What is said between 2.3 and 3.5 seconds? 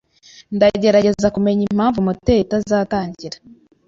itazatangira.